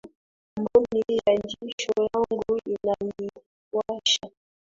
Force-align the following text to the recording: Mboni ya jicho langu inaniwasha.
Mboni 0.59 1.01
ya 1.25 1.35
jicho 1.37 1.91
langu 1.97 2.57
inaniwasha. 2.65 4.29